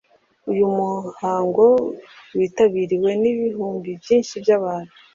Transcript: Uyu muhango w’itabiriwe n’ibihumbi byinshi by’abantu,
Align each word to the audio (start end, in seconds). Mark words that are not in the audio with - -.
Uyu 0.51 0.65
muhango 0.77 1.65
w’itabiriwe 2.37 3.09
n’ibihumbi 3.21 3.89
byinshi 4.01 4.33
by’abantu, 4.43 4.93